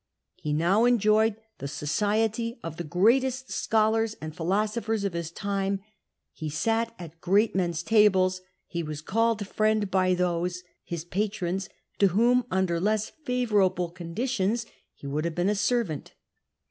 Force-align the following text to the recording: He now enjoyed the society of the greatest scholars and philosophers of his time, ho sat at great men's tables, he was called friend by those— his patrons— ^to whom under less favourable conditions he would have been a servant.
He 0.33 0.51
now 0.51 0.85
enjoyed 0.85 1.35
the 1.59 1.67
society 1.67 2.59
of 2.63 2.77
the 2.77 2.83
greatest 2.83 3.51
scholars 3.51 4.15
and 4.19 4.35
philosophers 4.35 5.03
of 5.03 5.13
his 5.13 5.29
time, 5.29 5.79
ho 6.39 6.47
sat 6.47 6.95
at 6.97 7.21
great 7.21 7.55
men's 7.55 7.83
tables, 7.83 8.41
he 8.65 8.81
was 8.81 8.99
called 9.03 9.45
friend 9.45 9.91
by 9.91 10.15
those— 10.15 10.63
his 10.91 11.05
patrons— 11.05 11.69
^to 11.99 12.07
whom 12.07 12.45
under 12.49 12.79
less 12.79 13.11
favourable 13.11 13.91
conditions 13.91 14.65
he 14.95 15.05
would 15.05 15.23
have 15.23 15.35
been 15.35 15.49
a 15.49 15.53
servant. 15.53 16.15